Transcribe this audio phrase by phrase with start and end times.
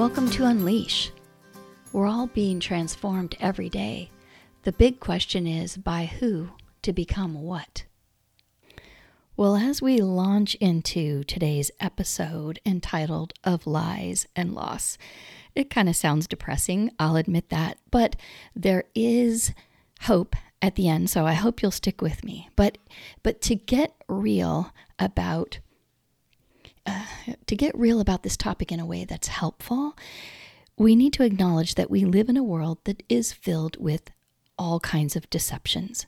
[0.00, 1.12] Welcome to Unleash.
[1.92, 4.10] We're all being transformed every day.
[4.62, 7.84] The big question is by who to become what?
[9.36, 14.96] Well, as we launch into today's episode entitled Of Lies and Loss,
[15.54, 18.16] it kind of sounds depressing, I'll admit that, but
[18.56, 19.52] there is
[20.04, 22.48] hope at the end, so I hope you'll stick with me.
[22.56, 22.78] But
[23.22, 25.58] but to get real about
[26.86, 27.04] uh,
[27.46, 29.96] to get real about this topic in a way that's helpful,
[30.76, 34.10] we need to acknowledge that we live in a world that is filled with
[34.58, 36.06] all kinds of deceptions.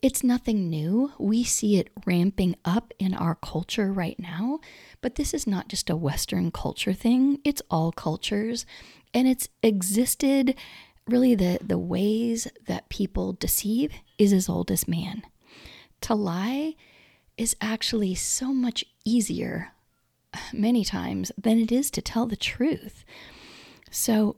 [0.00, 1.12] It's nothing new.
[1.18, 4.60] We see it ramping up in our culture right now,
[5.00, 8.64] but this is not just a Western culture thing, it's all cultures.
[9.12, 10.54] And it's existed
[11.06, 15.22] really the, the ways that people deceive is as old as man.
[16.02, 16.74] To lie
[17.36, 19.72] is actually so much easier
[20.52, 23.04] many times than it is to tell the truth.
[23.90, 24.36] So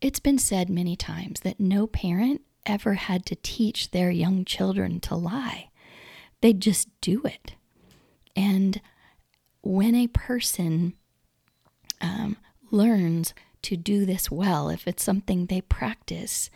[0.00, 5.00] it's been said many times that no parent ever had to teach their young children
[5.00, 5.70] to lie,
[6.40, 7.54] they just do it.
[8.36, 8.80] And
[9.62, 10.94] when a person
[12.00, 12.36] um,
[12.70, 16.50] learns to do this well, if it's something they practice,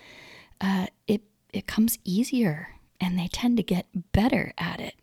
[0.60, 4.94] uh, it it comes easier, and they tend to get better at it.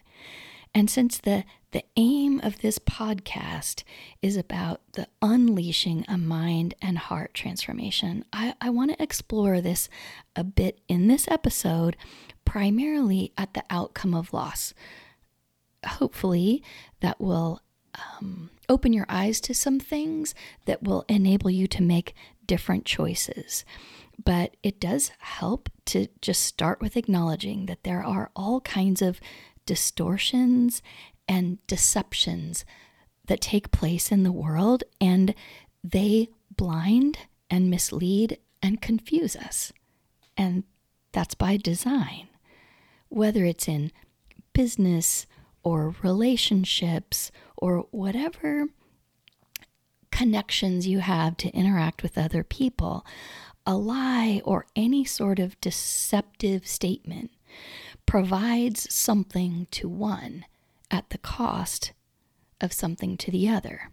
[0.76, 3.84] And since the the aim of this podcast
[4.22, 9.90] is about the unleashing a mind and heart transformation, I, I want to explore this
[10.36, 11.98] a bit in this episode,
[12.46, 14.76] primarily at the outcome of loss.
[15.84, 16.62] Hopefully,
[17.00, 17.62] that will
[17.96, 20.36] um, open your eyes to some things
[20.66, 22.14] that will enable you to make
[22.46, 23.66] different choices.
[24.24, 29.20] But it does help to just start with acknowledging that there are all kinds of
[29.66, 30.82] distortions
[31.28, 32.66] and deceptions
[33.28, 35.34] that take place in the world, and
[35.84, 37.20] they blind
[37.50, 39.72] and mislead and confuse us.
[40.36, 40.64] And
[41.12, 42.28] that's by design.
[43.10, 43.92] Whether it's in
[44.54, 45.26] business
[45.64, 48.68] or relationships or whatever
[50.12, 53.06] connections you have to interact with other people,
[53.66, 57.32] a lie or any sort of deceptive statement
[58.14, 60.46] provides something to one
[60.92, 61.94] at the cost
[62.62, 63.90] of something to the other.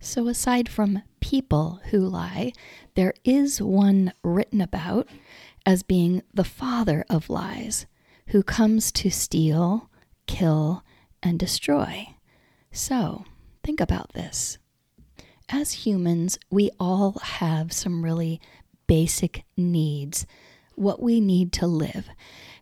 [0.00, 2.50] So, aside from people who lie,
[2.96, 5.06] there is one written about
[5.64, 7.86] as being the father of lies,
[8.30, 9.88] who comes to steal,
[10.26, 10.82] kill,
[11.22, 12.08] and destroy.
[12.72, 13.24] So,
[13.62, 14.58] think about this.
[15.48, 18.40] As humans, we all have some really
[18.88, 20.26] basic needs,
[20.74, 22.08] what we need to live.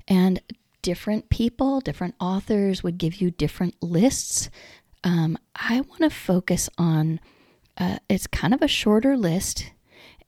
[0.07, 0.43] And
[0.83, 4.51] different people, different authors would give you different lists.
[5.05, 7.21] Um, I want to focus on
[7.79, 9.71] uh, it's kind of a shorter list.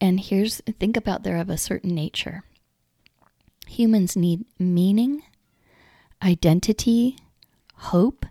[0.00, 2.44] And here's think about they're of a certain nature.
[3.66, 5.22] Humans need meaning,
[6.22, 7.18] identity,
[7.76, 8.26] hope,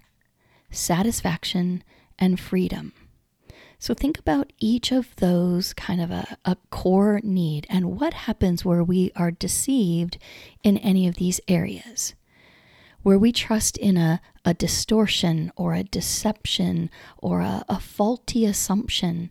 [0.71, 1.83] satisfaction,
[2.19, 2.93] and freedom.
[3.83, 8.63] So think about each of those kind of a, a core need and what happens
[8.63, 10.17] where we are deceived
[10.63, 12.13] in any of these areas.
[13.01, 19.29] Where we trust in a, a distortion or a deception or a, a faulty assumption,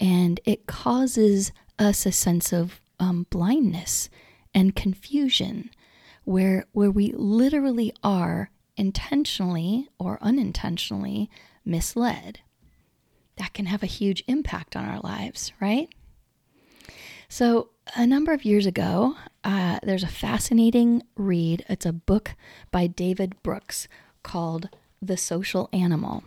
[0.00, 4.08] and it causes us a sense of um, blindness
[4.54, 5.68] and confusion,
[6.24, 11.28] where, where we literally are intentionally or unintentionally
[11.62, 12.40] misled
[13.36, 15.88] that can have a huge impact on our lives, right?
[17.28, 21.64] So, a number of years ago, uh, there's a fascinating read.
[21.68, 22.34] It's a book
[22.70, 23.88] by David Brooks
[24.22, 24.68] called
[25.00, 26.24] The Social Animal.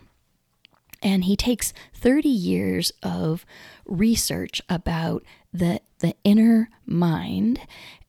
[1.02, 3.46] And he takes 30 years of
[3.84, 7.60] research about the, the inner mind,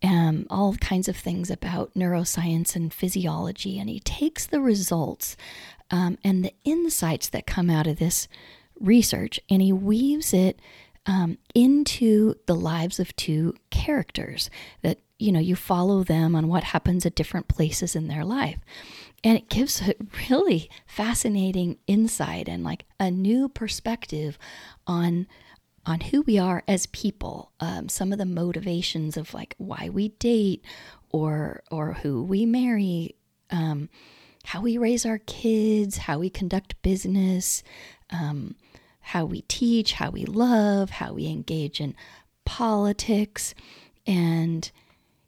[0.01, 3.79] and um, all kinds of things about neuroscience and physiology.
[3.79, 5.37] And he takes the results
[5.91, 8.27] um, and the insights that come out of this
[8.79, 10.59] research and he weaves it
[11.07, 14.49] um, into the lives of two characters
[14.81, 18.59] that you know you follow them on what happens at different places in their life.
[19.23, 19.95] And it gives a
[20.29, 24.37] really fascinating insight and like a new perspective
[24.85, 25.27] on
[25.85, 30.09] on who we are as people um, some of the motivations of like why we
[30.09, 30.63] date
[31.09, 33.15] or or who we marry
[33.49, 33.89] um,
[34.43, 37.63] how we raise our kids how we conduct business
[38.09, 38.55] um,
[39.07, 41.95] how we teach, how we love, how we engage in
[42.45, 43.53] politics.
[44.05, 44.69] And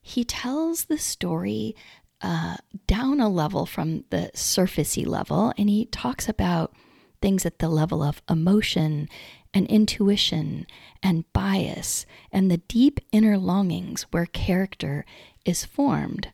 [0.01, 1.75] he tells the story
[2.21, 6.73] uh, down a level from the surfacey level, and he talks about
[7.21, 9.07] things at the level of emotion
[9.53, 10.67] and intuition
[11.01, 15.05] and bias and the deep inner longings where character
[15.45, 16.29] is formed.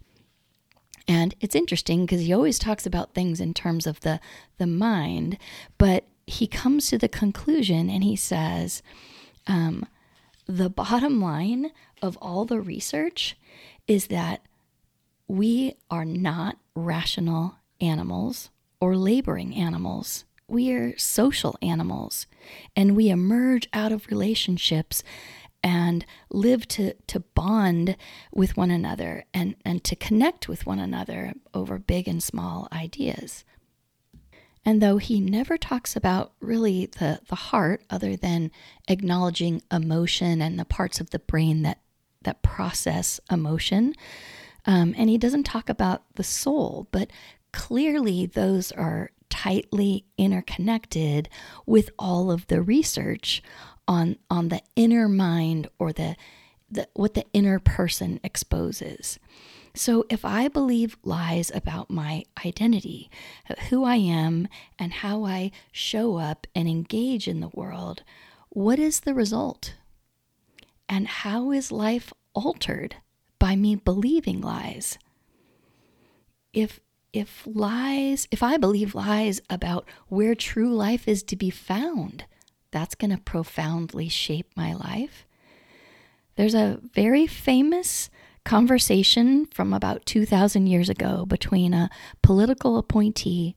[1.07, 4.19] And it's interesting because he always talks about things in terms of the,
[4.57, 5.37] the mind,
[5.77, 8.81] but he comes to the conclusion and he says,
[9.47, 9.85] um,
[10.47, 13.35] the bottom line of all the research
[13.87, 14.41] is that
[15.27, 18.49] we are not rational animals
[18.79, 20.25] or laboring animals.
[20.47, 22.27] We are social animals,
[22.75, 25.01] and we emerge out of relationships
[25.63, 27.97] and live to, to bond
[28.31, 33.43] with one another and, and to connect with one another over big and small ideas.
[34.65, 38.51] And though he never talks about really the, the heart, other than
[38.87, 41.79] acknowledging emotion and the parts of the brain that,
[42.23, 43.93] that process emotion,
[44.65, 47.11] um, and he doesn't talk about the soul, but
[47.51, 51.29] clearly those are tightly interconnected
[51.65, 53.43] with all of the research
[53.87, 56.15] on on the inner mind or the,
[56.71, 59.19] the what the inner person exposes.
[59.75, 63.11] So, if I believe lies about my identity,
[63.69, 64.47] who I am,
[64.79, 68.03] and how I show up and engage in the world,
[68.49, 69.75] what is the result?
[70.87, 72.95] And how is life altered
[73.37, 74.97] by me believing lies?
[76.53, 76.79] If
[77.11, 82.25] if lies, if I believe lies about where true life is to be found,
[82.71, 85.25] that's going to profoundly shape my life.
[86.35, 88.09] There's a very famous
[88.45, 91.89] conversation from about 2,000 years ago between a
[92.21, 93.55] political appointee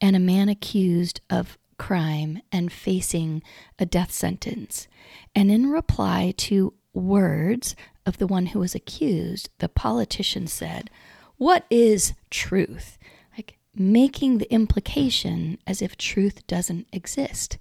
[0.00, 3.42] and a man accused of crime and facing
[3.78, 4.88] a death sentence.
[5.34, 7.76] And in reply to words
[8.06, 10.90] of the one who was accused, the politician said,
[11.36, 12.98] What is truth?
[13.36, 17.58] Like making the implication as if truth doesn't exist.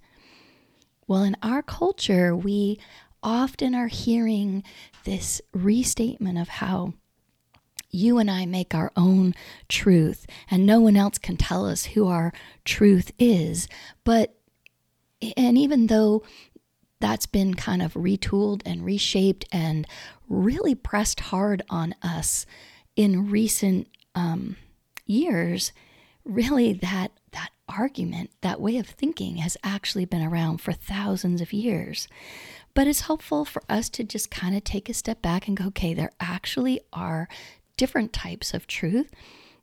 [1.07, 2.79] Well, in our culture, we
[3.23, 4.63] often are hearing
[5.05, 6.93] this restatement of how
[7.89, 9.33] you and I make our own
[9.69, 12.33] truth, and no one else can tell us who our
[12.65, 13.67] truth is.
[14.03, 14.35] But,
[15.37, 16.23] and even though
[16.99, 19.87] that's been kind of retooled and reshaped and
[20.27, 22.45] really pressed hard on us
[22.95, 24.55] in recent um,
[25.05, 25.71] years,
[26.25, 31.53] really that that argument, that way of thinking has actually been around for thousands of
[31.53, 32.07] years.
[32.75, 35.65] But it's helpful for us to just kind of take a step back and go,
[35.65, 37.27] okay, there actually are
[37.77, 39.11] different types of truth.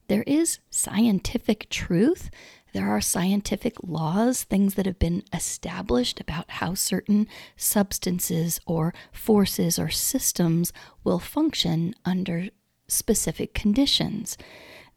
[0.09, 2.31] There is scientific truth.
[2.73, 7.27] There are scientific laws, things that have been established about how certain
[7.57, 10.73] substances or forces or systems
[11.03, 12.49] will function under
[12.87, 14.39] specific conditions.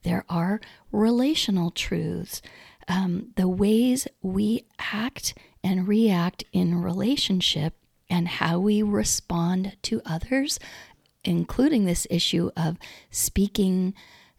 [0.03, 0.61] There are
[0.91, 2.41] relational truths,
[2.87, 5.33] um, the ways we act
[5.63, 7.75] and react in relationship
[8.13, 10.59] and how we respond to others,
[11.23, 12.77] including this issue of
[13.09, 13.91] speaking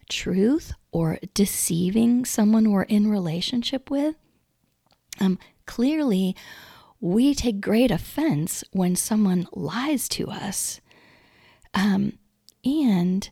[0.09, 4.15] truth or deceiving someone we're in relationship with.
[5.19, 6.37] Um, clearly,
[7.01, 10.79] we take great offense when someone lies to us.
[11.73, 12.17] Um,
[12.63, 13.29] and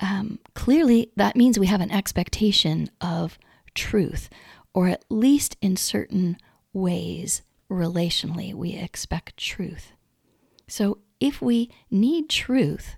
[0.00, 3.38] um, clearly, that means we have an expectation of
[3.76, 4.30] truth,
[4.74, 6.38] or at least in certain
[6.72, 9.92] ways relationally, we expect truth.
[10.68, 12.96] So if we need truth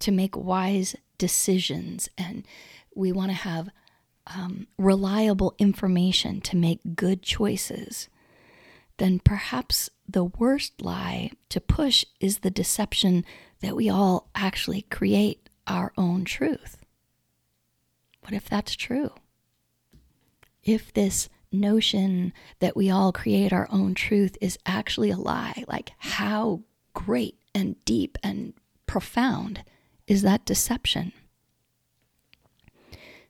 [0.00, 2.46] to make wise decisions and
[2.94, 3.70] we want to have
[4.26, 8.08] um, reliable information to make good choices,
[8.98, 13.24] then perhaps the worst lie to push is the deception
[13.60, 16.78] that we all actually create our own truth.
[18.22, 19.12] What if that's true?
[20.64, 21.28] If this
[21.60, 25.64] notion that we all create our own truth is actually a lie.
[25.68, 26.62] Like, how
[26.94, 28.54] great and deep and
[28.86, 29.62] profound
[30.06, 31.12] is that deception?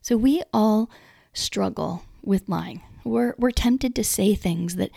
[0.01, 0.89] So, we all
[1.33, 2.81] struggle with lying.
[3.03, 4.91] We're, we're tempted to say things that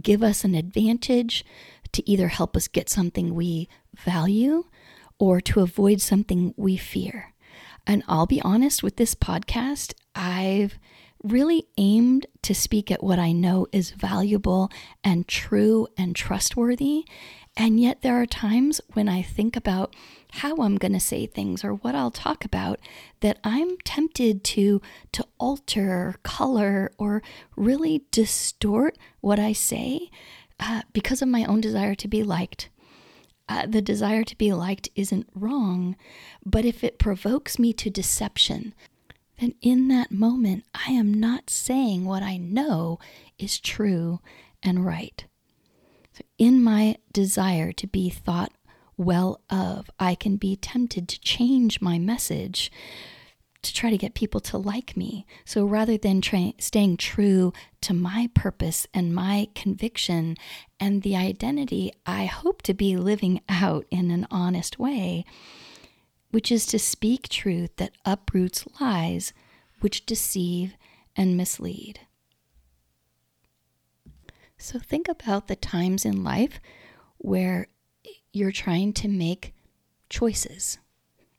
[0.00, 1.44] give us an advantage
[1.92, 4.64] to either help us get something we value
[5.18, 7.32] or to avoid something we fear.
[7.86, 10.78] And I'll be honest with this podcast, I've
[11.24, 14.70] really aimed to speak at what I know is valuable
[15.02, 17.06] and true and trustworthy.
[17.56, 19.94] And yet, there are times when I think about
[20.32, 22.80] how I'm going to say things or what I'll talk about
[23.20, 27.22] that I'm tempted to to alter, color, or
[27.56, 30.10] really distort what I say
[30.58, 32.68] uh, because of my own desire to be liked.
[33.48, 35.96] Uh, the desire to be liked isn't wrong,
[36.44, 38.74] but if it provokes me to deception,
[39.38, 42.98] then in that moment, I am not saying what I know
[43.38, 44.20] is true
[44.62, 45.24] and right.
[46.12, 48.52] So in my desire to be thought
[48.96, 52.70] well of, I can be tempted to change my message
[53.64, 55.26] to try to get people to like me.
[55.44, 60.36] So rather than tra- staying true to my purpose and my conviction
[60.78, 65.24] and the identity I hope to be living out in an honest way,
[66.34, 69.32] which is to speak truth that uproots lies
[69.80, 70.74] which deceive
[71.16, 72.00] and mislead.
[74.58, 76.58] So think about the times in life
[77.18, 77.68] where
[78.32, 79.54] you're trying to make
[80.10, 80.78] choices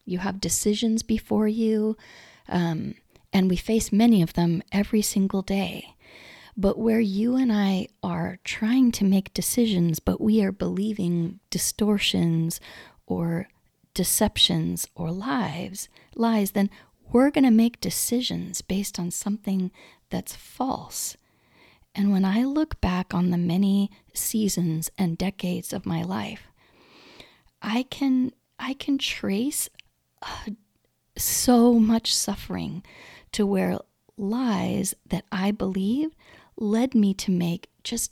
[0.06, 1.98] you have decisions before you,
[2.48, 2.96] um,
[3.34, 5.96] and we face many of them every single day.
[6.56, 12.62] But where you and I are trying to make decisions, but we are believing distortions
[13.08, 13.50] or
[13.96, 16.70] deceptions or lies, lies, then
[17.12, 19.72] we're going to make decisions based on something
[20.12, 21.18] that's false.
[21.96, 26.44] And when I look back on the many seasons and decades of my life,
[27.62, 29.70] I can I can trace
[30.22, 30.52] uh,
[31.18, 32.84] so much suffering
[33.32, 33.80] to where
[34.18, 36.16] lies that I believed
[36.58, 38.12] led me to make just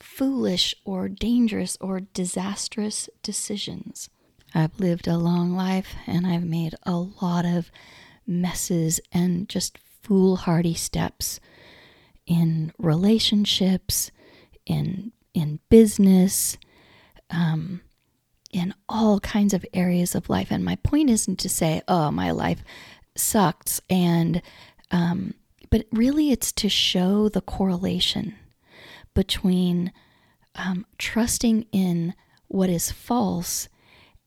[0.00, 4.08] foolish or dangerous or disastrous decisions.
[4.54, 7.70] I've lived a long life and I've made a lot of
[8.26, 11.40] messes and just foolhardy steps
[12.26, 14.10] in relationships,
[14.66, 16.56] in in business,
[17.30, 17.80] um,
[18.52, 20.50] in all kinds of areas of life.
[20.50, 22.64] And my point isn't to say, oh, my life
[23.16, 23.80] sucks.
[23.88, 24.42] And,
[24.90, 25.34] um,
[25.70, 28.34] but really it's to show the correlation
[29.14, 29.92] between
[30.54, 32.14] um, trusting in
[32.48, 33.68] what is false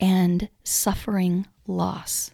[0.01, 2.31] and suffering loss.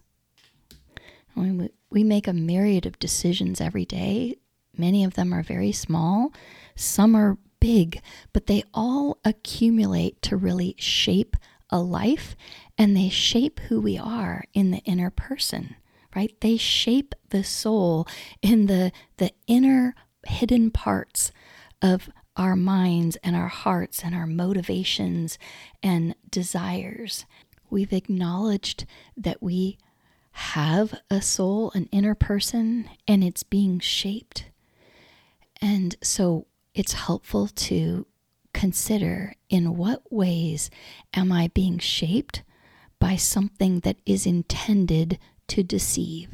[1.36, 4.38] We, we make a myriad of decisions every day.
[4.76, 6.34] Many of them are very small,
[6.76, 8.02] some are big,
[8.34, 11.36] but they all accumulate to really shape
[11.70, 12.36] a life
[12.78, 15.76] and they shape who we are in the inner person
[16.16, 18.08] right they shape the soul
[18.42, 19.94] in the the inner
[20.26, 21.32] hidden parts
[21.82, 25.38] of our minds and our hearts and our motivations
[25.84, 27.26] and desires
[27.70, 29.78] we've acknowledged that we
[30.32, 34.46] have a soul an inner person and it's being shaped
[35.62, 38.06] and so it's helpful to
[38.54, 40.70] consider in what ways
[41.14, 42.44] am I being shaped
[43.00, 46.30] by something that is intended to deceive.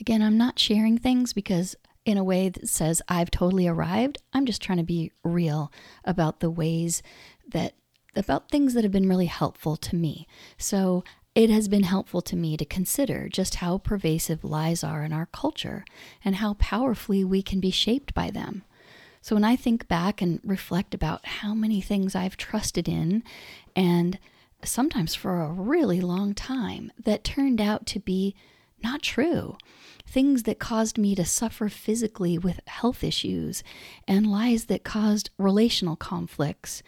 [0.00, 4.18] Again, I'm not sharing things because in a way that says I've totally arrived.
[4.32, 5.72] I'm just trying to be real
[6.04, 7.02] about the ways
[7.48, 7.74] that
[8.16, 10.26] about things that have been really helpful to me.
[10.58, 11.04] So
[11.34, 15.26] it has been helpful to me to consider just how pervasive lies are in our
[15.26, 15.84] culture
[16.24, 18.62] and how powerfully we can be shaped by them.
[19.20, 23.24] So when I think back and reflect about how many things I've trusted in,
[23.74, 24.18] and
[24.62, 28.34] sometimes for a really long time, that turned out to be
[28.82, 29.56] not true.
[30.06, 33.64] Things that caused me to suffer physically with health issues,
[34.06, 36.82] and lies that caused relational conflicts.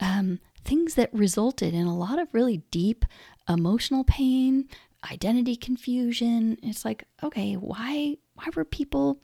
[0.00, 3.04] Um, things that resulted in a lot of really deep
[3.48, 4.68] emotional pain,
[5.10, 6.58] identity confusion.
[6.62, 9.20] It's like, okay, why why were people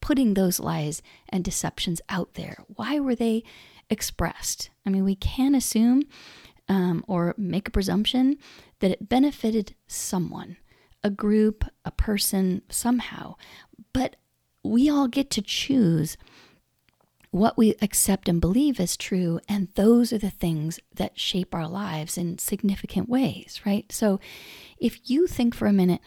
[0.00, 1.00] putting those lies
[1.30, 2.58] and deceptions out there?
[2.68, 3.42] Why were they
[3.88, 4.70] expressed?
[4.84, 6.02] I mean, we can assume
[6.68, 8.36] um, or make a presumption
[8.80, 10.58] that it benefited someone,
[11.02, 13.36] a group, a person, somehow.
[13.94, 14.16] But
[14.62, 16.16] we all get to choose
[17.34, 21.66] what we accept and believe as true, and those are the things that shape our
[21.66, 23.90] lives in significant ways, right?
[23.90, 24.20] So
[24.78, 26.00] if you think for a minute,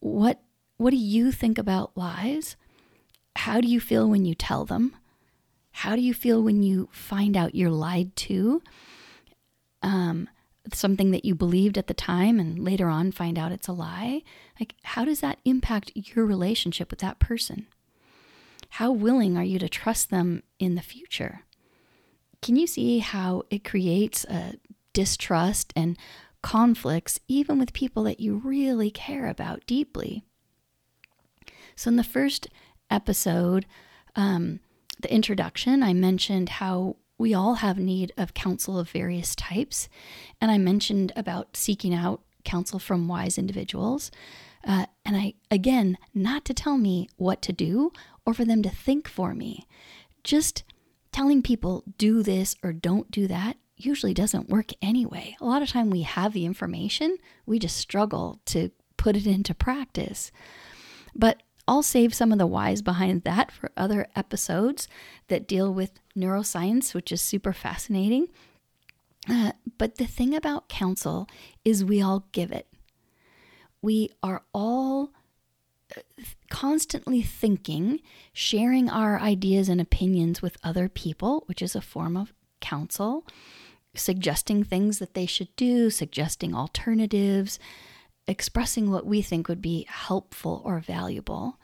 [0.00, 0.40] what
[0.78, 2.56] what do you think about lies?
[3.36, 4.96] How do you feel when you tell them?
[5.72, 8.62] How do you feel when you find out you're lied to?
[9.82, 10.26] Um,
[10.72, 14.22] something that you believed at the time and later on find out it's a lie?
[14.58, 17.66] Like, how does that impact your relationship with that person?
[18.76, 21.42] How willing are you to trust them in the future?
[22.40, 24.54] Can you see how it creates a
[24.94, 25.98] distrust and
[26.40, 30.24] conflicts even with people that you really care about deeply?
[31.76, 32.48] So, in the first
[32.88, 33.66] episode,
[34.16, 34.60] um,
[35.02, 39.90] the introduction, I mentioned how we all have need of counsel of various types.
[40.40, 44.10] And I mentioned about seeking out counsel from wise individuals.
[44.64, 47.92] Uh, and I, again, not to tell me what to do
[48.24, 49.66] or for them to think for me.
[50.24, 50.64] Just
[51.12, 55.36] telling people do this or don't do that usually doesn't work anyway.
[55.40, 59.54] A lot of time we have the information, we just struggle to put it into
[59.54, 60.30] practice.
[61.14, 64.88] But I'll save some of the whys behind that for other episodes
[65.28, 68.28] that deal with neuroscience, which is super fascinating.
[69.28, 71.28] Uh, but the thing about counsel
[71.64, 72.66] is we all give it.
[73.80, 75.12] We are all
[76.50, 78.00] constantly thinking,
[78.32, 83.26] sharing our ideas and opinions with other people, which is a form of counsel,
[83.94, 87.58] suggesting things that they should do, suggesting alternatives,
[88.26, 91.58] expressing what we think would be helpful or valuable.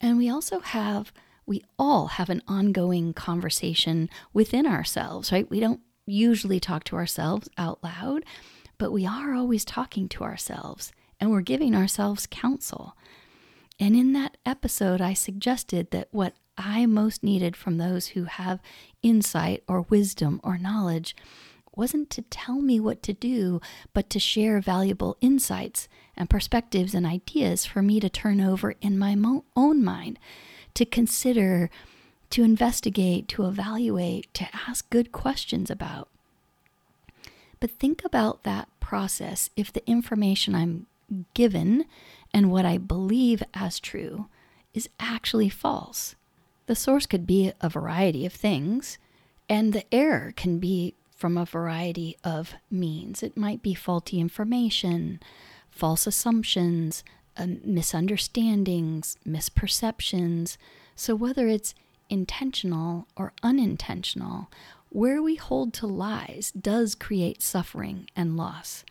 [0.00, 1.12] And we also have,
[1.46, 5.48] we all have an ongoing conversation within ourselves, right?
[5.50, 8.24] We don't usually talk to ourselves out loud,
[8.78, 12.96] but we are always talking to ourselves and we're giving ourselves counsel.
[13.84, 18.62] And in that episode, I suggested that what I most needed from those who have
[19.02, 21.14] insight or wisdom or knowledge
[21.76, 23.60] wasn't to tell me what to do,
[23.92, 25.86] but to share valuable insights
[26.16, 30.18] and perspectives and ideas for me to turn over in my mo- own mind,
[30.72, 31.68] to consider,
[32.30, 36.08] to investigate, to evaluate, to ask good questions about.
[37.60, 40.86] But think about that process if the information I'm
[41.34, 41.84] given
[42.34, 44.26] and what I believe as true
[44.74, 46.16] is actually false.
[46.66, 48.98] The source could be a variety of things,
[49.48, 53.22] and the error can be from a variety of means.
[53.22, 55.20] It might be faulty information,
[55.70, 57.04] false assumptions,
[57.36, 60.56] uh, misunderstandings, misperceptions.
[60.96, 61.74] So, whether it's
[62.10, 64.50] intentional or unintentional,
[64.90, 68.84] where we hold to lies does create suffering and loss.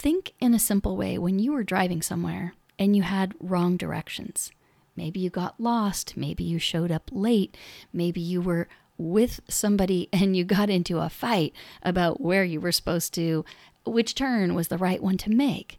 [0.00, 4.50] Think in a simple way when you were driving somewhere and you had wrong directions.
[4.96, 7.54] Maybe you got lost, maybe you showed up late,
[7.92, 8.66] maybe you were
[8.96, 11.52] with somebody and you got into a fight
[11.82, 13.44] about where you were supposed to,
[13.84, 15.78] which turn was the right one to make.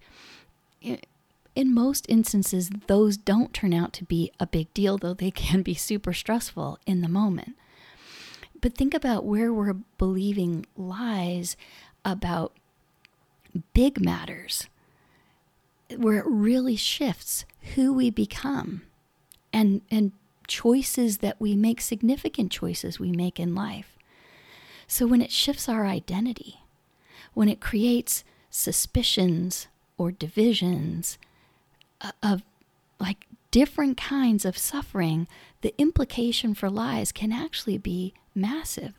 [0.79, 5.63] In most instances, those don't turn out to be a big deal, though they can
[5.63, 7.55] be super stressful in the moment.
[8.61, 11.57] But think about where we're believing lies
[12.05, 12.53] about
[13.74, 14.68] big matters,
[15.98, 18.83] where it really shifts who we become
[19.51, 20.11] and, and
[20.48, 23.98] choices that we make, significant choices we make in life.
[24.87, 26.61] So when it shifts our identity,
[27.33, 31.18] when it creates suspicions or divisions
[32.01, 32.44] uh, of
[33.00, 35.27] like different kinds of suffering,
[35.61, 38.94] the implication for lies can actually be massive.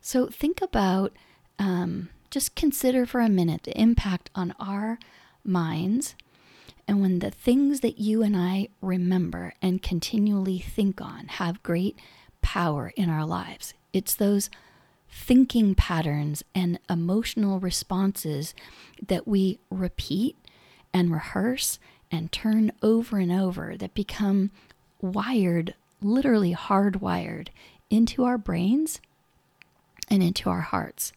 [0.00, 1.12] So think about,
[1.58, 4.98] um, just consider for a minute the impact on our
[5.44, 6.14] minds
[6.88, 11.98] and when the things that you and I remember and continually think on have great
[12.42, 14.50] power in our lives, it's those
[15.10, 18.54] thinking patterns and emotional responses
[19.04, 20.36] that we repeat
[20.92, 21.78] and rehearse
[22.10, 24.52] and turn over and over that become
[25.00, 27.48] wired, literally hardwired
[27.90, 29.00] into our brains
[30.08, 31.12] and into our hearts.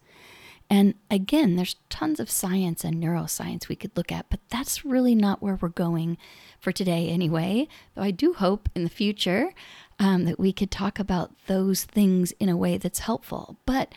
[0.72, 5.16] And again, there's tons of science and neuroscience we could look at, but that's really
[5.16, 6.16] not where we're going
[6.60, 7.66] for today anyway.
[7.94, 9.52] Though I do hope in the future
[9.98, 13.56] um, that we could talk about those things in a way that's helpful.
[13.66, 13.94] But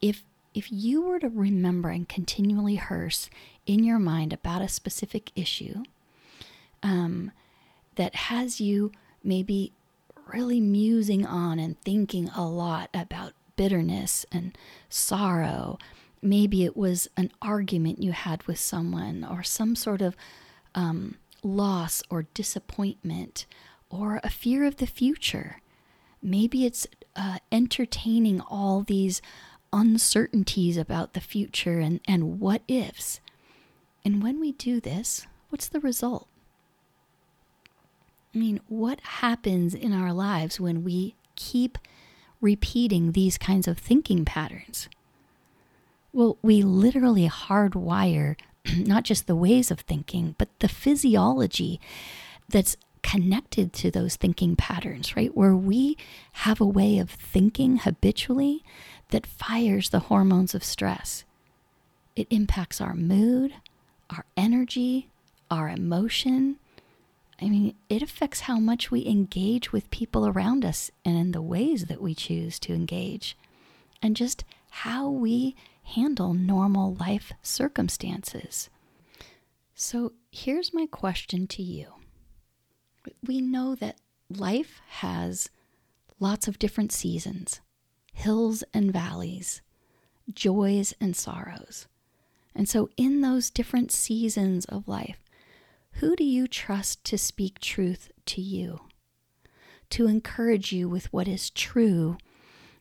[0.00, 0.24] if
[0.54, 3.28] if you were to remember and continually hearse
[3.66, 5.82] in your mind about a specific issue
[6.82, 7.30] um,
[7.96, 8.90] that has you
[9.22, 9.72] maybe
[10.32, 14.56] really musing on and thinking a lot about bitterness and
[14.88, 15.78] sorrow
[16.22, 20.16] maybe it was an argument you had with someone or some sort of
[20.74, 23.46] um, loss or disappointment
[23.90, 25.60] or a fear of the future.
[26.22, 29.22] Maybe it's uh, entertaining all these
[29.72, 33.20] uncertainties about the future and, and what ifs.
[34.04, 36.28] And when we do this, what's the result?
[38.34, 41.78] I mean, what happens in our lives when we keep
[42.40, 44.88] repeating these kinds of thinking patterns?
[46.16, 48.36] Well, we literally hardwire
[48.74, 51.78] not just the ways of thinking, but the physiology
[52.48, 55.36] that's connected to those thinking patterns, right?
[55.36, 55.98] Where we
[56.32, 58.64] have a way of thinking habitually
[59.10, 61.24] that fires the hormones of stress.
[62.16, 63.52] It impacts our mood,
[64.08, 65.10] our energy,
[65.50, 66.56] our emotion.
[67.42, 71.42] I mean, it affects how much we engage with people around us and in the
[71.42, 73.36] ways that we choose to engage,
[74.00, 75.54] and just how we
[75.86, 78.68] handle normal life circumstances.
[79.74, 81.94] So here's my question to you.
[83.24, 85.48] We know that life has
[86.18, 87.60] lots of different seasons,
[88.12, 89.62] hills and valleys,
[90.32, 91.86] joys and sorrows.
[92.54, 95.22] And so, in those different seasons of life,
[96.00, 98.80] Who do you trust to speak truth to you?
[99.90, 102.18] To encourage you with what is true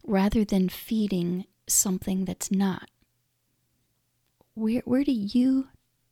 [0.06, 2.90] rather than feeding something that's not?
[4.56, 5.68] Where, where do you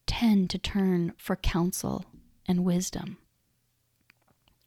[0.06, 2.06] tend to turn for counsel
[2.46, 3.18] and wisdom?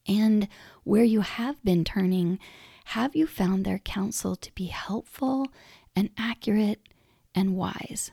[0.08, 0.48] And
[0.84, 2.38] where you have been turning,
[2.86, 5.48] have you found their counsel to be helpful
[5.94, 6.88] and accurate
[7.34, 8.12] and wise?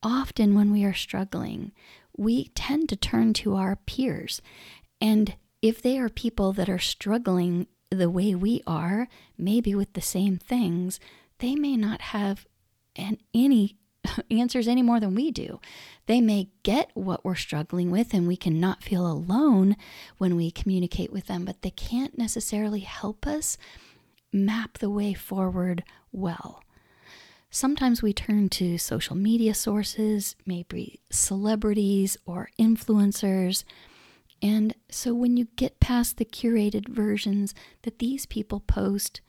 [0.00, 1.72] Often, when we are struggling,
[2.16, 4.40] we tend to turn to our peers.
[5.00, 10.02] And if they are people that are struggling the way we are, maybe with the
[10.02, 11.00] same things,
[11.38, 12.46] they may not have
[12.94, 13.78] an, any
[14.30, 15.60] answers any more than we do.
[16.06, 19.76] They may get what we're struggling with, and we cannot feel alone
[20.18, 23.56] when we communicate with them, but they can't necessarily help us
[24.32, 26.62] map the way forward well.
[27.50, 33.62] Sometimes we turn to social media sources, maybe celebrities or influencers.
[34.42, 39.20] And so when you get past the curated versions that these people post,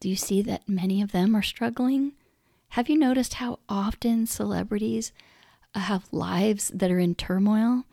[0.00, 2.12] do you see that many of them are struggling?
[2.70, 5.12] Have you noticed how often celebrities
[5.74, 7.84] uh, have lives that are in turmoil?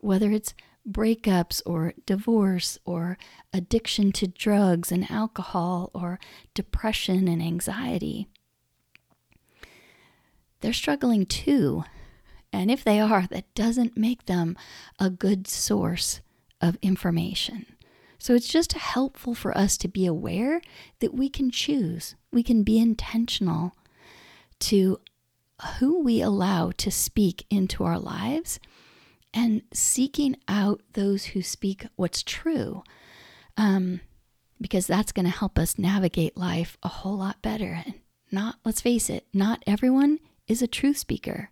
[0.00, 0.54] Whether it's
[0.88, 3.18] breakups or divorce or
[3.52, 6.18] addiction to drugs and alcohol or
[6.54, 8.28] depression and anxiety
[10.60, 11.84] they're struggling too.
[12.52, 14.56] And if they are, that doesn't make them
[14.98, 16.20] a good source
[16.60, 17.66] of information.
[18.18, 20.60] So it's just helpful for us to be aware
[21.00, 23.76] that we can choose, we can be intentional
[24.60, 25.00] to
[25.78, 28.60] who we allow to speak into our lives
[29.34, 32.82] and seeking out those who speak what's true.
[33.56, 34.00] Um,
[34.60, 37.82] because that's going to help us navigate life a whole lot better.
[37.84, 37.94] And
[38.30, 41.50] not, let's face it, not everyone is a truth speaker.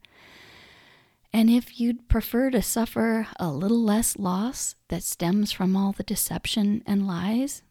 [1.32, 6.02] And if you'd prefer to suffer a little less loss that stems from all the
[6.02, 7.62] deception and lies,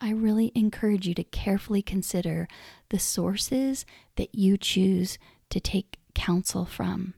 [0.00, 2.48] I really encourage you to carefully consider
[2.90, 3.84] the sources
[4.16, 5.18] that you choose
[5.50, 7.14] to take counsel from.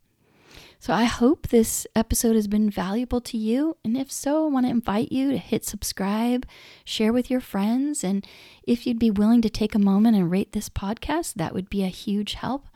[0.78, 3.76] So I hope this episode has been valuable to you.
[3.84, 6.46] And if so, I want to invite you to hit subscribe,
[6.84, 8.04] share with your friends.
[8.04, 8.26] And
[8.62, 11.82] if you'd be willing to take a moment and rate this podcast, that would be
[11.82, 12.66] a huge help.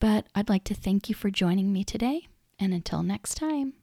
[0.00, 3.74] But I'd like to thank you for joining me today, and until next time.